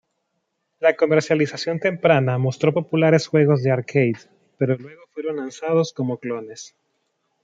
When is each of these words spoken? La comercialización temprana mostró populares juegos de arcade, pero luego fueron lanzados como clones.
La 0.79 0.95
comercialización 0.95 1.79
temprana 1.79 2.39
mostró 2.39 2.73
populares 2.73 3.27
juegos 3.27 3.61
de 3.61 3.69
arcade, 3.69 4.17
pero 4.57 4.75
luego 4.75 5.03
fueron 5.13 5.35
lanzados 5.37 5.93
como 5.93 6.17
clones. 6.17 6.75